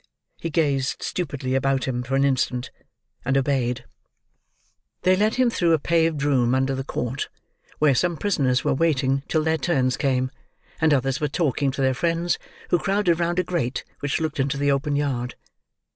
He 0.39 0.49
gazed 0.49 1.03
stupidly 1.03 1.53
about 1.53 1.85
him 1.87 2.01
for 2.01 2.15
an 2.15 2.23
instant, 2.23 2.71
and 3.23 3.37
obeyed. 3.37 3.85
They 5.03 5.15
led 5.15 5.35
him 5.35 5.51
through 5.51 5.73
a 5.73 5.77
paved 5.77 6.23
room 6.23 6.55
under 6.55 6.73
the 6.73 6.83
court, 6.83 7.29
where 7.77 7.93
some 7.93 8.17
prisoners 8.17 8.63
were 8.63 8.73
waiting 8.73 9.21
till 9.27 9.43
their 9.43 9.59
turns 9.59 9.97
came, 9.97 10.31
and 10.79 10.91
others 10.91 11.21
were 11.21 11.27
talking 11.27 11.69
to 11.73 11.81
their 11.81 11.93
friends, 11.93 12.39
who 12.71 12.79
crowded 12.79 13.19
round 13.19 13.37
a 13.37 13.43
grate 13.43 13.83
which 13.99 14.19
looked 14.19 14.39
into 14.39 14.57
the 14.57 14.71
open 14.71 14.95
yard. 14.95 15.35